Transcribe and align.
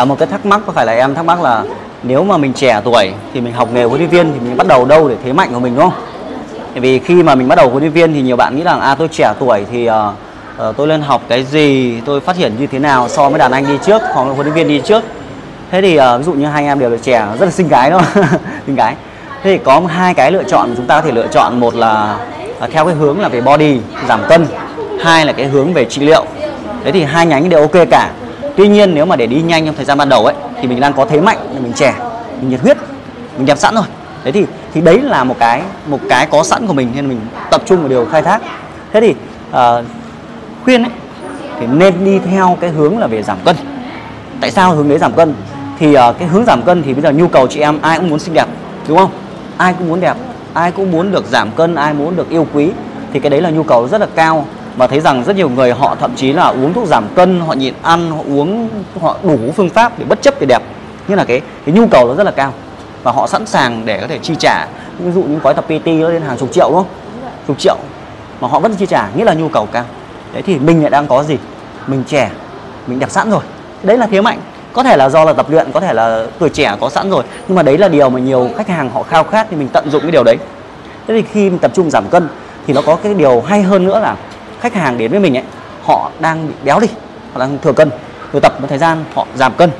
à, 0.00 0.04
một 0.04 0.18
cái 0.18 0.28
thắc 0.28 0.46
mắc 0.46 0.60
có 0.66 0.72
phải 0.72 0.86
là 0.86 0.92
em 0.92 1.14
thắc 1.14 1.24
mắc 1.24 1.42
là 1.42 1.64
nếu 2.02 2.24
mà 2.24 2.36
mình 2.36 2.52
trẻ 2.52 2.80
tuổi 2.84 3.12
thì 3.34 3.40
mình 3.40 3.52
học 3.52 3.68
nghề 3.72 3.84
huấn 3.84 4.00
luyện 4.00 4.10
viên 4.10 4.32
thì 4.32 4.40
mình 4.40 4.56
bắt 4.56 4.66
đầu 4.66 4.84
đâu 4.84 5.08
để 5.08 5.16
thế 5.24 5.32
mạnh 5.32 5.50
của 5.52 5.60
mình 5.60 5.74
đúng 5.74 5.90
không? 5.90 6.00
Bởi 6.72 6.80
vì 6.80 6.98
khi 6.98 7.22
mà 7.22 7.34
mình 7.34 7.48
bắt 7.48 7.54
đầu 7.54 7.68
huấn 7.68 7.82
luyện 7.82 7.92
viên 7.92 8.14
thì 8.14 8.22
nhiều 8.22 8.36
bạn 8.36 8.56
nghĩ 8.56 8.62
rằng 8.62 8.80
à 8.80 8.94
tôi 8.94 9.08
trẻ 9.08 9.32
tuổi 9.38 9.64
thì 9.72 9.88
uh, 9.90 9.94
uh, 10.68 10.76
tôi 10.76 10.86
lên 10.86 11.02
học 11.02 11.22
cái 11.28 11.44
gì 11.44 12.00
tôi 12.00 12.20
phát 12.20 12.36
triển 12.36 12.52
như 12.58 12.66
thế 12.66 12.78
nào 12.78 13.08
so 13.08 13.28
với 13.28 13.38
đàn 13.38 13.52
anh 13.52 13.66
đi 13.66 13.78
trước 13.86 14.02
hoặc 14.14 14.28
là 14.28 14.34
huấn 14.34 14.46
luyện 14.46 14.54
viên 14.54 14.68
đi 14.68 14.80
trước. 14.84 15.04
Thế 15.70 15.82
thì 15.82 15.98
uh, 15.98 16.04
ví 16.18 16.24
dụ 16.24 16.32
như 16.32 16.46
hai 16.46 16.62
anh 16.62 16.66
em 16.66 16.78
đều 16.78 16.90
là 16.90 16.98
trẻ 17.02 17.26
rất 17.38 17.46
là 17.46 17.52
xinh 17.52 17.68
gái 17.68 17.90
đúng 17.90 18.02
không? 18.02 18.24
Xinh 18.66 18.76
gái. 18.76 18.94
Thế 19.42 19.56
thì 19.56 19.64
có 19.64 19.82
hai 19.88 20.14
cái 20.14 20.32
lựa 20.32 20.44
chọn 20.44 20.74
chúng 20.76 20.86
ta 20.86 21.00
có 21.00 21.06
thể 21.06 21.12
lựa 21.12 21.26
chọn 21.26 21.60
một 21.60 21.74
là 21.74 22.16
uh, 22.64 22.70
theo 22.70 22.84
cái 22.84 22.94
hướng 22.94 23.20
là 23.20 23.28
về 23.28 23.40
body 23.40 23.80
giảm 24.08 24.20
cân. 24.28 24.46
Hai 25.00 25.26
là 25.26 25.32
cái 25.32 25.46
hướng 25.46 25.72
về 25.72 25.84
trị 25.84 26.00
liệu. 26.00 26.24
Đấy 26.82 26.92
thì 26.92 27.04
hai 27.04 27.26
nhánh 27.26 27.48
đều 27.48 27.60
ok 27.60 27.88
cả 27.90 28.10
tuy 28.60 28.68
nhiên 28.68 28.94
nếu 28.94 29.06
mà 29.06 29.16
để 29.16 29.26
đi 29.26 29.42
nhanh 29.42 29.66
trong 29.66 29.74
thời 29.74 29.84
gian 29.84 29.98
ban 29.98 30.08
đầu 30.08 30.26
ấy 30.26 30.34
thì 30.60 30.68
mình 30.68 30.80
đang 30.80 30.92
có 30.92 31.04
thế 31.04 31.20
mạnh 31.20 31.38
mình 31.62 31.72
trẻ 31.72 31.94
mình 32.40 32.50
nhiệt 32.50 32.60
huyết 32.60 32.76
mình 33.36 33.46
đẹp 33.46 33.58
sẵn 33.58 33.74
rồi. 33.74 33.84
Thế 34.24 34.32
thì 34.32 34.46
thì 34.74 34.80
đấy 34.80 35.00
là 35.00 35.24
một 35.24 35.36
cái 35.38 35.62
một 35.86 35.98
cái 36.08 36.26
có 36.26 36.42
sẵn 36.42 36.66
của 36.66 36.72
mình 36.72 36.90
nên 36.94 37.08
mình 37.08 37.20
tập 37.50 37.62
trung 37.66 37.78
vào 37.78 37.88
điều 37.88 38.06
khai 38.06 38.22
thác. 38.22 38.42
Thế 38.92 39.00
thì 39.00 39.14
uh, 39.50 39.84
khuyên 40.64 40.82
ấy 40.82 40.90
thì 41.60 41.66
nên 41.66 42.04
đi 42.04 42.18
theo 42.18 42.56
cái 42.60 42.70
hướng 42.70 42.98
là 42.98 43.06
về 43.06 43.22
giảm 43.22 43.38
cân. 43.44 43.56
Tại 44.40 44.50
sao 44.50 44.74
hướng 44.74 44.88
đấy 44.88 44.98
giảm 44.98 45.12
cân? 45.12 45.34
Thì 45.78 45.88
uh, 45.88 46.18
cái 46.18 46.28
hướng 46.28 46.44
giảm 46.44 46.62
cân 46.62 46.82
thì 46.82 46.94
bây 46.94 47.02
giờ 47.02 47.10
nhu 47.10 47.28
cầu 47.28 47.46
chị 47.46 47.60
em 47.60 47.78
ai 47.82 47.98
cũng 47.98 48.10
muốn 48.10 48.18
xinh 48.18 48.34
đẹp 48.34 48.46
đúng 48.88 48.98
không? 48.98 49.10
Ai 49.56 49.74
cũng 49.78 49.88
muốn 49.88 50.00
đẹp 50.00 50.16
ai 50.54 50.72
cũng 50.72 50.90
muốn 50.90 51.12
được 51.12 51.26
giảm 51.26 51.50
cân 51.50 51.74
ai 51.74 51.94
muốn 51.94 52.16
được 52.16 52.30
yêu 52.30 52.46
quý 52.54 52.70
thì 53.12 53.20
cái 53.20 53.30
đấy 53.30 53.40
là 53.40 53.50
nhu 53.50 53.62
cầu 53.62 53.88
rất 53.88 54.00
là 54.00 54.06
cao 54.14 54.46
và 54.76 54.86
thấy 54.86 55.00
rằng 55.00 55.24
rất 55.24 55.36
nhiều 55.36 55.48
người 55.48 55.72
họ 55.72 55.96
thậm 56.00 56.14
chí 56.16 56.32
là 56.32 56.46
uống 56.46 56.72
thuốc 56.72 56.86
giảm 56.86 57.04
cân 57.14 57.40
họ 57.40 57.52
nhịn 57.52 57.74
ăn 57.82 58.10
họ 58.10 58.22
uống 58.28 58.68
họ 59.00 59.16
đủ 59.22 59.38
phương 59.56 59.68
pháp 59.68 59.98
để 59.98 60.04
bất 60.04 60.22
chấp 60.22 60.34
về 60.40 60.46
đẹp. 60.46 60.62
Như 61.08 61.14
là 61.14 61.24
cái 61.24 61.40
cái 61.66 61.74
nhu 61.74 61.86
cầu 61.86 62.08
nó 62.08 62.14
rất 62.14 62.24
là 62.24 62.30
cao. 62.30 62.52
Và 63.02 63.12
họ 63.12 63.26
sẵn 63.26 63.46
sàng 63.46 63.82
để 63.84 64.00
có 64.00 64.06
thể 64.06 64.18
chi 64.18 64.34
trả 64.38 64.66
ví 64.98 65.12
dụ 65.12 65.22
những 65.22 65.40
gói 65.42 65.54
tập 65.54 65.64
PT 65.64 65.86
nó 65.86 66.08
lên 66.08 66.22
hàng 66.22 66.38
chục 66.38 66.52
triệu 66.52 66.68
đúng 66.68 66.76
không? 66.76 66.88
Chục 67.46 67.58
triệu. 67.58 67.76
Mà 68.40 68.48
họ 68.48 68.60
vẫn 68.60 68.74
chi 68.74 68.86
trả 68.86 69.08
nghĩa 69.16 69.24
là 69.24 69.34
nhu 69.34 69.48
cầu 69.48 69.66
cao. 69.72 69.84
Đấy 70.32 70.42
thì 70.42 70.58
mình 70.58 70.80
lại 70.80 70.90
đang 70.90 71.06
có 71.06 71.22
gì? 71.22 71.36
Mình 71.86 72.04
trẻ 72.06 72.30
mình 72.86 72.98
đẹp 72.98 73.10
sẵn 73.10 73.30
rồi. 73.30 73.42
Đấy 73.82 73.98
là 73.98 74.06
thế 74.06 74.20
mạnh. 74.20 74.38
Có 74.72 74.82
thể 74.82 74.96
là 74.96 75.08
do 75.08 75.24
là 75.24 75.32
tập 75.32 75.50
luyện 75.50 75.72
có 75.72 75.80
thể 75.80 75.92
là 75.92 76.26
tuổi 76.38 76.48
trẻ 76.48 76.76
có 76.80 76.88
sẵn 76.88 77.10
rồi. 77.10 77.24
Nhưng 77.48 77.56
mà 77.56 77.62
đấy 77.62 77.78
là 77.78 77.88
điều 77.88 78.10
mà 78.10 78.20
nhiều 78.20 78.50
khách 78.56 78.68
hàng 78.68 78.90
họ 78.90 79.02
khao 79.02 79.24
khát 79.24 79.46
thì 79.50 79.56
mình 79.56 79.68
tận 79.72 79.90
dụng 79.90 80.02
cái 80.02 80.10
điều 80.10 80.24
đấy. 80.24 80.36
Thế 81.06 81.14
thì 81.14 81.28
khi 81.32 81.50
mình 81.50 81.58
tập 81.58 81.70
trung 81.74 81.90
giảm 81.90 82.08
cân 82.10 82.28
thì 82.66 82.74
nó 82.74 82.82
có 82.86 82.96
cái 82.96 83.14
điều 83.14 83.40
hay 83.40 83.62
hơn 83.62 83.84
nữa 83.84 84.00
là 84.00 84.16
khách 84.60 84.74
hàng 84.74 84.98
đến 84.98 85.10
với 85.10 85.20
mình 85.20 85.36
ấy 85.36 85.44
họ 85.82 86.10
đang 86.20 86.48
bị 86.48 86.54
béo 86.64 86.80
đi 86.80 86.86
họ 87.32 87.40
đang 87.40 87.58
thừa 87.62 87.72
cân 87.72 87.90
rồi 88.32 88.40
tập 88.40 88.60
một 88.60 88.66
thời 88.68 88.78
gian 88.78 89.04
họ 89.14 89.26
giảm 89.34 89.52
cân. 89.52 89.70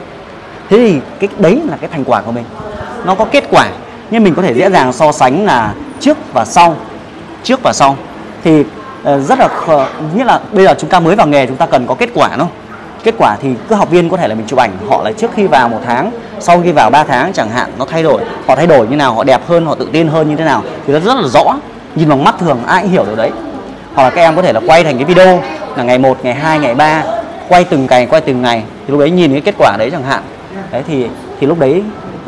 Thế 0.68 0.76
thì 0.76 1.00
cái 1.20 1.28
đấy 1.38 1.60
là 1.70 1.76
cái 1.80 1.90
thành 1.92 2.04
quả 2.04 2.22
của 2.22 2.32
mình. 2.32 2.44
Nó 3.04 3.14
có 3.14 3.24
kết 3.24 3.44
quả 3.50 3.68
nhưng 4.10 4.24
mình 4.24 4.34
có 4.34 4.42
thể 4.42 4.54
dễ 4.54 4.70
dàng 4.70 4.92
so 4.92 5.12
sánh 5.12 5.46
là 5.46 5.74
trước 6.00 6.16
và 6.32 6.44
sau 6.44 6.76
trước 7.42 7.60
và 7.62 7.72
sau. 7.72 7.96
Thì 8.44 8.64
ờ, 9.04 9.20
rất 9.20 9.38
là 9.38 9.48
khờ, 9.48 9.86
nghĩa 10.14 10.24
là 10.24 10.40
bây 10.52 10.64
giờ 10.64 10.74
chúng 10.78 10.90
ta 10.90 11.00
mới 11.00 11.16
vào 11.16 11.26
nghề 11.26 11.46
chúng 11.46 11.56
ta 11.56 11.66
cần 11.66 11.86
có 11.86 11.94
kết 11.94 12.10
quả 12.14 12.28
đúng 12.28 12.38
không 12.38 12.56
kết 13.04 13.14
quả 13.18 13.36
thì 13.42 13.48
cứ 13.68 13.74
học 13.74 13.90
viên 13.90 14.10
có 14.10 14.16
thể 14.16 14.28
là 14.28 14.34
mình 14.34 14.46
chụp 14.46 14.58
ảnh 14.58 14.70
họ 14.88 15.02
là 15.02 15.12
trước 15.12 15.30
khi 15.34 15.46
vào 15.46 15.68
một 15.68 15.80
tháng 15.86 16.10
sau 16.40 16.60
khi 16.64 16.72
vào 16.72 16.90
3 16.90 17.04
tháng 17.04 17.32
chẳng 17.32 17.50
hạn 17.50 17.70
nó 17.78 17.84
thay 17.84 18.02
đổi. 18.02 18.22
Họ 18.46 18.56
thay 18.56 18.66
đổi 18.66 18.86
như 18.86 18.96
nào 18.96 19.14
họ 19.14 19.24
đẹp 19.24 19.40
hơn 19.48 19.66
họ 19.66 19.74
tự 19.74 19.88
tin 19.92 20.08
hơn 20.08 20.28
như 20.28 20.36
thế 20.36 20.44
nào 20.44 20.62
thì 20.86 20.92
nó 20.92 21.00
rất 21.00 21.16
là 21.16 21.28
rõ 21.28 21.54
nhìn 21.94 22.08
bằng 22.08 22.24
mắt 22.24 22.34
thường 22.38 22.58
ai 22.66 22.82
cũng 22.82 22.90
hiểu 22.90 23.04
được 23.04 23.16
đấy 23.16 23.30
hoặc 23.94 24.04
là 24.04 24.10
các 24.10 24.22
em 24.22 24.36
có 24.36 24.42
thể 24.42 24.52
là 24.52 24.60
quay 24.66 24.84
thành 24.84 24.96
cái 24.96 25.04
video 25.04 25.42
là 25.76 25.82
ngày 25.82 25.98
1, 25.98 26.24
ngày 26.24 26.34
2, 26.34 26.58
ngày 26.58 26.74
3 26.74 27.02
quay 27.48 27.64
từng 27.64 27.86
ngày 27.90 28.06
quay 28.06 28.20
từng 28.20 28.42
ngày. 28.42 28.62
Thì 28.86 28.90
lúc 28.90 29.00
đấy 29.00 29.10
nhìn 29.10 29.32
cái 29.32 29.40
kết 29.40 29.54
quả 29.58 29.76
đấy 29.78 29.90
chẳng 29.90 30.02
hạn. 30.02 30.22
Đấy 30.70 30.82
thì 30.88 31.06
thì 31.40 31.46
lúc 31.46 31.58
đấy 31.58 31.82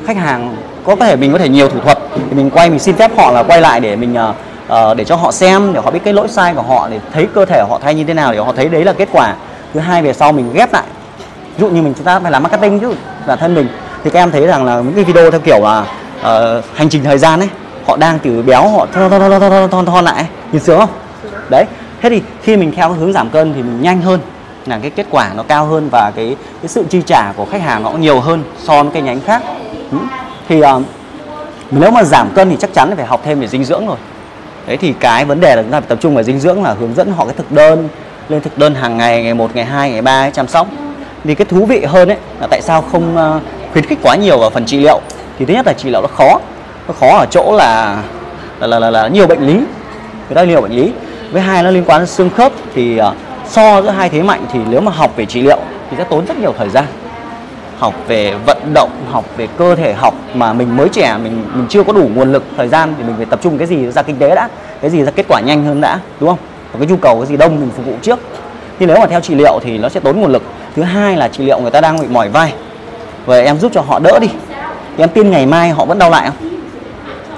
khách 0.07 0.17
hàng 0.17 0.57
có 0.85 0.97
thể 0.97 1.17
mình 1.17 1.33
có 1.33 1.39
thể 1.39 1.49
nhiều 1.49 1.69
thủ 1.69 1.81
thuật. 1.81 1.99
Thì 2.17 2.37
mình 2.37 2.51
quay 2.51 2.71
mình 2.71 2.79
xin 2.79 2.97
phép 2.97 3.11
họ 3.17 3.33
là 3.33 3.43
quay 3.43 3.61
lại 3.61 3.81
để 3.81 3.97
mình 3.97 4.17
uh, 4.69 4.97
để 4.97 5.05
cho 5.05 5.17
họ 5.17 5.33
xem 5.33 5.73
để 5.75 5.81
họ 5.85 5.91
biết 5.91 6.01
cái 6.05 6.15
lỗi 6.15 6.29
sai 6.29 6.55
của 6.55 6.63
họ 6.63 6.89
để 6.91 7.01
thấy 7.13 7.27
cơ 7.35 7.45
thể 7.45 7.63
họ 7.69 7.79
thay 7.83 7.95
như 7.95 8.05
thế 8.05 8.15
nào 8.15 8.33
để 8.33 8.39
họ 8.39 8.53
thấy 8.57 8.69
đấy 8.69 8.85
là 8.85 8.93
kết 8.93 9.09
quả. 9.13 9.35
Thứ 9.75 9.81
hai 9.81 10.03
về 10.03 10.13
sau 10.13 10.33
mình 10.33 10.53
ghép 10.55 10.73
lại. 10.73 10.85
Ví 11.57 11.61
dụ 11.61 11.69
như 11.69 11.83
mình 11.83 11.95
chúng 11.97 12.05
ta 12.05 12.21
phải 12.21 12.33
làm 12.33 12.43
marketing 12.43 12.81
chứ 12.81 12.95
bản 13.27 13.39
thân 13.39 13.55
mình. 13.55 13.69
Thì 14.05 14.11
các 14.11 14.21
em 14.21 14.31
thấy 14.31 14.47
rằng 14.47 14.65
là 14.65 14.77
những 14.77 14.95
cái 14.95 15.05
video 15.05 15.31
theo 15.31 15.41
kiểu 15.41 15.61
là 15.61 15.81
uh, 16.21 16.65
hành 16.75 16.89
trình 16.89 17.05
thời 17.05 17.19
gian 17.19 17.41
ấy 17.41 17.49
họ 17.87 17.97
đang 17.97 18.19
từ 18.19 18.43
béo 18.43 18.69
họ 18.69 18.87
thon 18.93 19.11
thon 19.11 19.21
thon 19.21 19.41
thon 19.41 19.71
thon 19.71 19.87
thon 19.87 20.05
lại 20.05 20.27
nhìn 20.53 20.63
sướng 20.63 20.79
không? 20.79 20.89
Đấy 21.51 21.65
thế 22.01 22.09
thì 22.09 22.23
khi 22.43 22.57
mình 22.57 22.73
theo 22.73 22.93
hướng 22.93 23.13
giảm 23.13 23.31
cân 23.31 23.55
thì 23.55 23.63
mình 23.63 23.83
nhanh 23.83 24.03
hơn 24.03 24.21
là 24.67 24.79
cái 24.79 24.91
kết 24.91 25.07
quả 25.11 25.31
nó 25.37 25.43
cao 25.43 25.67
hơn 25.67 25.89
và 25.91 26.13
cái 26.17 26.37
cái 26.63 26.69
sự 26.69 26.85
chi 26.91 27.03
trả 27.07 27.33
của 27.37 27.45
khách 27.45 27.63
hàng 27.63 27.83
nó 27.83 27.91
cũng 27.91 28.01
nhiều 28.01 28.21
hơn 28.21 28.45
so 28.59 28.83
với 28.83 28.93
cái 28.93 29.03
nhánh 29.03 29.21
khác. 29.21 29.43
Ừ. 29.91 29.99
thì 30.49 30.61
uh, 30.61 30.83
nếu 31.71 31.91
mà 31.91 32.05
giảm 32.05 32.31
cân 32.35 32.51
thì 32.51 32.57
chắc 32.61 32.73
chắn 32.73 32.89
là 32.89 32.97
phải 32.97 33.07
học 33.07 33.21
thêm 33.25 33.41
về 33.41 33.47
dinh 33.47 33.65
dưỡng 33.65 33.87
rồi. 33.87 33.97
Đấy 34.67 34.77
thì 34.77 34.95
cái 35.01 35.25
vấn 35.25 35.41
đề 35.41 35.57
là 35.57 35.63
chúng 35.63 35.73
ta 35.73 35.81
phải 35.81 35.89
tập 35.89 35.99
trung 36.01 36.15
vào 36.15 36.25
dinh 36.25 36.41
dưỡng 36.41 36.63
là 36.63 36.75
hướng 36.81 36.95
dẫn 36.95 37.13
họ 37.13 37.25
cái 37.25 37.35
thực 37.37 37.53
đơn 37.53 37.89
lên 38.29 38.41
thực 38.41 38.59
đơn 38.59 38.75
hàng 38.75 38.97
ngày 38.97 39.23
ngày 39.23 39.35
1, 39.35 39.57
ngày 39.57 39.65
2, 39.65 39.91
ngày 39.91 40.03
3 40.03 40.31
chăm 40.31 40.49
sóc. 40.49 40.67
Thì 41.25 41.35
cái 41.35 41.45
thú 41.45 41.67
vị 41.67 41.85
hơn 41.85 42.09
ấy 42.09 42.19
là 42.41 42.47
tại 42.51 42.63
sao 42.63 42.83
không 42.93 43.17
uh, 43.17 43.43
khuyến 43.73 43.87
khích 43.87 43.99
quá 44.03 44.17
nhiều 44.17 44.39
vào 44.39 44.51
phần 44.51 44.67
trị 44.67 44.79
liệu? 44.79 45.01
Thì 45.39 45.45
thứ 45.45 45.55
nhất 45.55 45.67
là 45.67 45.73
trị 45.73 45.91
liệu 45.91 46.03
nó 46.03 46.09
khó 46.09 46.41
nó 46.89 46.95
khó 47.01 47.19
ở 47.19 47.27
chỗ 47.31 47.57
là 47.57 48.03
là 48.61 48.67
là, 48.67 48.79
là, 48.79 48.91
là 48.91 49.09
nhiều 49.09 49.27
bệnh 49.27 49.47
lý. 49.47 49.53
Người 49.53 50.35
ta 50.35 50.45
nhiều 50.45 50.61
bệnh 50.61 50.73
lý 50.73 50.93
với 51.33 51.43
hai 51.43 51.63
nó 51.63 51.71
liên 51.71 51.85
quan 51.87 52.01
đến 52.01 52.07
xương 52.07 52.31
khớp 52.31 52.53
thì 52.75 53.01
uh, 53.01 53.15
so 53.49 53.83
giữa 53.83 53.91
hai 53.91 54.09
thế 54.09 54.23
mạnh 54.23 54.45
thì 54.53 54.61
nếu 54.71 54.81
mà 54.81 54.93
học 54.93 55.17
về 55.17 55.27
trị 55.27 55.43
liệu 55.43 55.59
thì 55.91 55.97
sẽ 55.97 56.05
tốn 56.05 56.27
rất 56.27 56.39
nhiều 56.39 56.55
thời 56.59 56.69
gian. 56.69 56.85
Học 57.79 57.95
về 58.09 58.35
vận 58.47 58.75
động 58.75 58.91
học 59.11 59.25
về 59.37 59.49
cơ 59.59 59.75
thể 59.75 59.93
học 59.93 60.15
mà 60.35 60.53
mình 60.53 60.77
mới 60.77 60.89
trẻ 60.89 61.17
mình 61.23 61.45
mình 61.55 61.67
chưa 61.69 61.83
có 61.83 61.93
đủ 61.93 62.11
nguồn 62.15 62.33
lực 62.33 62.45
thời 62.57 62.69
gian 62.69 62.95
thì 62.99 63.05
mình 63.05 63.15
phải 63.17 63.27
tập 63.27 63.41
trung 63.43 63.59
cái 63.59 63.67
gì 63.67 63.91
ra 63.91 64.03
kinh 64.03 64.17
tế 64.17 64.35
đã 64.35 64.49
cái 64.81 64.91
gì 64.91 65.03
ra 65.03 65.11
kết 65.11 65.27
quả 65.29 65.41
nhanh 65.41 65.65
hơn 65.65 65.81
đã 65.81 65.99
đúng 66.21 66.29
không? 66.29 66.39
Và 66.73 66.79
cái 66.79 66.89
nhu 66.89 66.97
cầu 66.97 67.19
cái 67.21 67.27
gì 67.27 67.37
đông 67.37 67.61
mình 67.61 67.71
phục 67.77 67.87
vụ 67.87 67.95
trước. 68.03 68.19
Thì 68.79 68.87
nếu 68.87 68.97
mà 69.01 69.07
theo 69.07 69.21
trị 69.21 69.35
liệu 69.35 69.61
thì 69.63 69.79
nó 69.79 69.89
sẽ 69.89 70.01
tốn 70.01 70.21
nguồn 70.21 70.33
lực. 70.33 70.43
Thứ 70.77 70.83
hai 70.83 71.17
là 71.17 71.29
trị 71.29 71.45
liệu 71.45 71.61
người 71.61 71.71
ta 71.71 71.81
đang 71.81 72.01
bị 72.01 72.07
mỏi 72.11 72.29
vai. 72.29 72.53
Và 73.27 73.37
em 73.37 73.59
giúp 73.59 73.73
cho 73.75 73.81
họ 73.81 73.99
đỡ 73.99 74.19
đi. 74.19 74.29
Thì 74.97 75.03
em 75.03 75.09
tin 75.09 75.31
ngày 75.31 75.47
mai 75.47 75.71
họ 75.71 75.85
vẫn 75.85 75.99
đau 75.99 76.11
lại 76.11 76.27
không? 76.27 76.49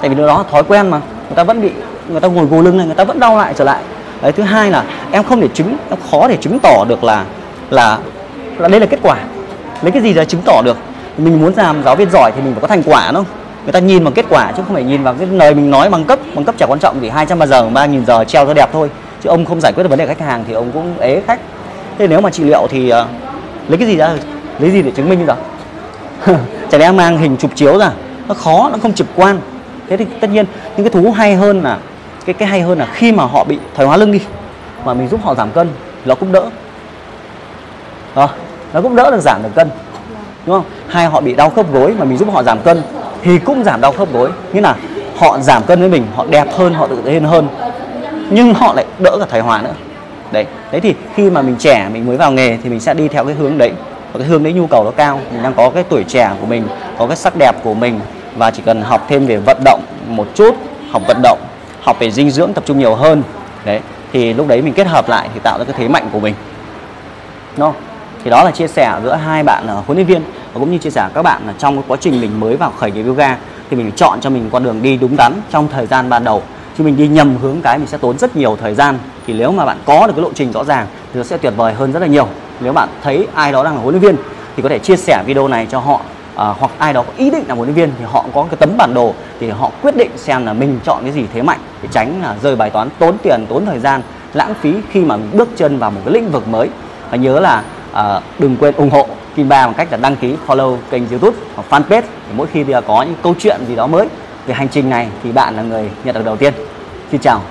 Tại 0.00 0.09
vì 0.09 0.15
điều 0.15 0.26
đó 0.26 0.44
thói 0.50 0.62
quen 0.62 0.88
mà 0.88 0.99
người 0.99 1.37
ta 1.37 1.44
vẫn 1.44 1.62
bị 1.62 1.71
người 2.09 2.20
ta 2.20 2.28
ngồi 2.28 2.47
gù 2.47 2.62
lưng 2.62 2.76
này 2.76 2.87
người 2.87 2.94
ta 2.94 3.04
vẫn 3.04 3.20
đau 3.20 3.37
lại 3.37 3.54
trở 3.56 3.65
lại. 3.65 3.82
Đấy 4.22 4.32
thứ 4.32 4.42
hai 4.42 4.70
là 4.70 4.84
em 5.10 5.25
không 5.25 5.41
thể 5.41 5.48
chứng 5.54 5.76
em 5.91 5.98
khó 6.10 6.28
để 6.28 6.37
chứng 6.37 6.59
tỏ 6.59 6.84
được 6.88 7.04
là 7.04 7.25
là 7.70 7.98
là 8.59 8.69
đây 8.69 8.81
là 8.81 8.87
kết 8.87 8.98
quả. 9.03 9.16
Lấy 9.82 9.92
cái 9.92 10.03
gì 10.03 10.12
ra 10.12 10.25
chứng 10.25 10.41
tỏ 10.44 10.62
được? 10.64 10.76
Mình 11.19 11.41
muốn 11.41 11.53
làm 11.56 11.82
giáo 11.84 11.97
viên 11.97 12.10
giỏi 12.10 12.32
thì 12.37 12.43
mình 12.43 12.53
phải 12.54 12.60
có 12.60 12.69
thành 12.69 12.82
quả 12.82 13.06
đúng 13.06 13.25
không? 13.25 13.34
Người 13.64 13.72
ta 13.72 13.78
nhìn 13.78 14.04
bằng 14.04 14.14
kết 14.14 14.26
quả 14.28 14.53
chứ 14.56 14.62
không 14.66 14.75
phải 14.75 14.84
nhìn 14.84 15.03
vào 15.03 15.14
cái 15.19 15.26
lời 15.26 15.54
mình 15.54 15.70
nói 15.70 15.91
bằng 15.91 16.04
cấp 16.04 16.19
bằng 16.34 16.44
cấp 16.44 16.54
chả 16.59 16.66
quan 16.66 16.78
trọng 16.78 17.00
gì 17.00 17.09
200 17.09 17.47
giờ 17.47 17.69
ba 17.69 17.87
nghìn 17.87 18.06
giờ 18.06 18.25
treo 18.25 18.47
cho 18.47 18.54
đẹp 18.54 18.69
thôi. 18.72 18.91
Chứ 19.22 19.28
ông 19.28 19.44
không 19.44 19.60
giải 19.60 19.72
quyết 19.72 19.82
được 19.82 19.88
vấn 19.88 19.98
đề 19.98 20.06
khách 20.06 20.20
hàng 20.20 20.44
thì 20.48 20.53
ông 20.53 20.70
cũng 20.72 20.98
ế 20.98 21.22
khách. 21.26 21.41
Thế 21.98 22.06
nếu 22.06 22.20
mà 22.20 22.31
trị 22.31 22.44
liệu 22.44 22.66
thì 22.70 22.93
uh, 22.93 23.06
lấy 23.69 23.78
cái 23.78 23.88
gì 23.88 23.97
ra? 23.97 24.10
Lấy 24.59 24.70
gì 24.70 24.82
để 24.82 24.91
chứng 24.91 25.09
minh 25.09 25.19
bây 25.19 25.26
giờ? 25.26 25.37
Chả 26.70 26.78
lẽ 26.78 26.93
mang 26.93 27.19
hình 27.19 27.37
chụp 27.37 27.50
chiếu 27.54 27.78
ra? 27.78 27.91
Nó 28.28 28.34
khó 28.34 28.69
nó 28.72 28.78
không 28.82 28.93
trực 28.93 29.06
quan. 29.16 29.38
Thế 29.88 29.97
thì 29.97 30.06
tất 30.20 30.31
nhiên 30.31 30.47
những 30.76 30.91
cái 30.91 31.03
thú 31.03 31.10
hay 31.10 31.34
hơn 31.34 31.62
là 31.62 31.78
cái 32.26 32.34
cái 32.34 32.48
hay 32.48 32.60
hơn 32.60 32.78
là 32.78 32.86
khi 32.92 33.12
mà 33.12 33.24
họ 33.24 33.44
bị 33.44 33.58
thoái 33.74 33.88
hóa 33.88 33.96
lưng 33.96 34.12
đi 34.12 34.20
mà 34.84 34.94
mình 34.94 35.08
giúp 35.08 35.20
họ 35.24 35.34
giảm 35.34 35.50
cân 35.50 35.68
thì 35.68 36.08
nó 36.08 36.14
cũng 36.14 36.32
đỡ. 36.32 36.44
À, 38.14 38.28
nó 38.72 38.82
cũng 38.82 38.96
đỡ 38.96 39.10
được 39.10 39.20
giảm 39.20 39.42
được 39.42 39.54
cân 39.54 39.68
đúng 40.46 40.56
không? 40.56 40.64
Hai 40.88 41.06
họ 41.06 41.20
bị 41.20 41.34
đau 41.34 41.50
khớp 41.50 41.72
gối 41.72 41.94
mà 41.98 42.04
mình 42.04 42.18
giúp 42.18 42.28
họ 42.32 42.42
giảm 42.42 42.60
cân 42.60 42.82
thì 43.22 43.38
cũng 43.38 43.64
giảm 43.64 43.80
đau 43.80 43.92
khớp 43.92 44.12
gối. 44.12 44.30
Như 44.52 44.60
là 44.60 44.76
họ 45.16 45.38
giảm 45.38 45.62
cân 45.62 45.80
với 45.80 45.88
mình 45.88 46.06
họ 46.14 46.26
đẹp 46.30 46.46
hơn 46.52 46.74
họ 46.74 46.86
tự 46.86 47.02
tin 47.04 47.24
hơn 47.24 47.48
nhưng 48.30 48.54
họ 48.54 48.74
lại 48.74 48.84
đỡ 48.98 49.16
cả 49.20 49.26
thoái 49.30 49.42
hóa 49.42 49.62
nữa. 49.62 49.74
Đấy 50.32 50.46
đấy 50.72 50.80
thì 50.80 50.94
khi 51.14 51.30
mà 51.30 51.42
mình 51.42 51.56
trẻ 51.58 51.88
mình 51.92 52.06
mới 52.06 52.16
vào 52.16 52.32
nghề 52.32 52.58
thì 52.62 52.70
mình 52.70 52.80
sẽ 52.80 52.94
đi 52.94 53.08
theo 53.08 53.24
cái 53.24 53.34
hướng 53.34 53.58
đấy. 53.58 53.72
Và 54.12 54.18
cái 54.18 54.28
hướng 54.28 54.42
đấy 54.42 54.52
nhu 54.52 54.66
cầu 54.66 54.84
nó 54.84 54.90
cao 54.90 55.20
mình 55.32 55.42
đang 55.42 55.54
có 55.54 55.70
cái 55.70 55.84
tuổi 55.88 56.04
trẻ 56.08 56.31
của 56.40 56.46
mình 56.46 56.69
có 56.99 57.06
cái 57.06 57.16
sắc 57.16 57.34
đẹp 57.38 57.52
của 57.64 57.75
mình 57.75 58.00
và 58.37 58.50
chỉ 58.50 58.62
cần 58.66 58.82
học 58.82 59.06
thêm 59.08 59.26
về 59.26 59.37
vận 59.37 59.56
động 59.64 59.81
một 60.08 60.26
chút 60.34 60.54
học 60.90 61.02
vận 61.06 61.22
động 61.22 61.38
học 61.84 61.98
về 61.98 62.10
dinh 62.10 62.31
dưỡng 62.31 62.52
tập 62.52 62.64
trung 62.66 62.78
nhiều 62.78 62.94
hơn. 62.94 63.22
Đấy 63.64 63.81
thì 64.12 64.34
lúc 64.34 64.48
đấy 64.48 64.62
mình 64.62 64.75
kết 64.75 64.86
hợp 64.86 65.08
lại 65.08 65.28
thì 65.34 65.40
tạo 65.42 65.58
ra 65.58 65.64
cái 65.64 65.75
thế 65.78 65.88
mạnh 65.88 66.08
của 66.12 66.20
mình. 66.20 66.34
Đúng 67.56 67.72
không? 67.72 67.82
thì 68.25 68.31
đó 68.31 68.44
là 68.44 68.50
chia 68.50 68.69
sẻ 68.69 69.00
giữa 69.04 69.14
hai 69.14 69.42
bạn 69.42 69.66
là 69.66 69.72
huấn 69.72 69.98
luyện 69.98 70.06
viên 70.06 70.22
và 70.22 70.60
cũng 70.60 70.70
như 70.70 70.78
chia 70.78 70.90
sẻ 70.90 71.08
các 71.14 71.22
bạn 71.22 71.42
là 71.46 71.52
trong 71.58 71.76
cái 71.76 71.84
quá 71.88 71.96
trình 72.00 72.20
mình 72.20 72.40
mới 72.40 72.56
vào 72.56 72.72
khởi 72.76 72.90
nghiệp 72.90 73.02
yoga 73.06 73.36
thì 73.70 73.76
mình 73.76 73.92
chọn 73.96 74.20
cho 74.20 74.31
mình 74.31 74.48
con 74.52 74.64
đường 74.64 74.82
đi 74.82 74.96
đúng 74.96 75.16
đắn 75.16 75.32
trong 75.50 75.69
thời 75.69 75.86
gian 75.86 76.08
ban 76.08 76.25
đầu. 76.25 76.42
Chứ 76.78 76.84
mình 76.84 76.96
đi 76.96 77.08
nhầm 77.08 77.36
hướng 77.36 77.60
cái 77.62 77.78
mình 77.78 77.87
sẽ 77.87 77.98
tốn 77.98 78.19
rất 78.19 78.37
nhiều 78.37 78.56
thời 78.60 78.75
gian. 78.75 78.98
Thì 79.26 79.34
nếu 79.34 79.52
mà 79.52 79.64
bạn 79.64 79.78
có 79.84 80.06
được 80.06 80.12
cái 80.16 80.22
lộ 80.22 80.30
trình 80.34 80.52
rõ 80.52 80.64
ràng 80.64 80.87
thì 81.12 81.19
nó 81.19 81.25
sẽ 81.25 81.37
tuyệt 81.37 81.52
vời 81.56 81.75
hơn 81.75 81.92
rất 81.92 82.00
là 82.00 82.06
nhiều. 82.06 82.28
Nếu 82.60 82.72
bạn 82.72 82.88
thấy 83.02 83.26
ai 83.34 83.52
đó 83.52 83.64
đang 83.64 83.75
là 83.75 83.80
huấn 83.80 83.94
luyện 83.94 84.02
viên 84.02 84.16
thì 84.56 84.62
có 84.62 84.69
thể 84.69 84.78
chia 84.78 84.96
sẻ 84.96 85.22
video 85.26 85.48
này 85.48 85.66
cho 85.70 85.78
họ 85.78 86.00
à, 86.37 86.54
hoặc 86.58 86.72
ai 86.78 86.92
đó 86.92 87.02
có 87.02 87.12
ý 87.16 87.30
định 87.30 87.44
làm 87.48 87.56
huấn 87.56 87.69
luyện 87.69 87.76
viên 87.76 87.90
thì 87.98 88.04
họ 88.04 88.25
có 88.34 88.46
cái 88.50 88.56
tấm 88.56 88.76
bản 88.76 88.94
đồ 88.94 89.14
thì 89.40 89.50
họ 89.50 89.70
quyết 89.82 89.96
định 89.96 90.10
xem 90.16 90.46
là 90.46 90.52
mình 90.52 90.78
chọn 90.84 91.02
cái 91.02 91.12
gì 91.12 91.25
thế 91.34 91.42
mạnh 91.42 91.58
để 91.82 91.88
tránh 91.92 92.22
là 92.22 92.36
rơi 92.42 92.56
bài 92.56 92.70
toán 92.70 92.88
tốn 92.98 93.19
tiền 93.22 93.46
tốn 93.48 93.66
thời 93.66 93.78
gian 93.78 94.02
lãng 94.32 94.54
phí 94.54 94.75
khi 94.90 95.00
mà 95.00 95.16
mình 95.16 95.31
bước 95.32 95.48
chân 95.56 95.78
vào 95.78 95.90
một 95.90 96.00
cái 96.04 96.14
lĩnh 96.14 96.31
vực 96.31 96.48
mới 96.48 96.69
và 97.10 97.16
nhớ 97.16 97.40
là 97.40 97.62
à, 97.92 98.20
đừng 98.38 98.56
quên 98.56 98.75
ủng 98.75 98.90
hộ 98.90 99.06
Kim 99.36 99.48
Ba 99.48 99.66
bằng 99.66 99.75
cách 99.75 99.88
là 99.90 99.96
đăng 99.96 100.16
ký 100.16 100.36
follow 100.46 100.76
kênh 100.90 101.08
YouTube 101.08 101.36
hoặc 101.54 101.66
fanpage 101.70 102.02
để 102.02 102.34
mỗi 102.36 102.46
khi 102.46 102.64
có 102.86 103.02
những 103.02 103.16
câu 103.22 103.34
chuyện 103.38 103.60
gì 103.69 103.76
đó 103.76 103.86
mới 103.86 104.08
về 104.46 104.54
hành 104.54 104.69
trình 104.69 104.90
này 104.90 105.08
thì 105.22 105.32
bạn 105.32 105.56
là 105.56 105.62
người 105.62 105.90
nhận 106.04 106.14
được 106.14 106.25
đầu 106.25 106.37
tiên. 106.37 106.54
Xin 107.10 107.20
chào. 107.20 107.42